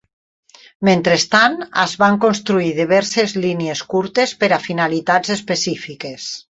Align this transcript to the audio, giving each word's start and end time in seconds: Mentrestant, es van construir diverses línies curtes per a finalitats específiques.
Mentrestant, 0.87 1.57
es 1.83 1.93
van 2.05 2.17
construir 2.25 2.73
diverses 2.81 3.37
línies 3.47 3.87
curtes 3.95 4.37
per 4.43 4.53
a 4.59 4.63
finalitats 4.69 5.39
específiques. 5.41 6.31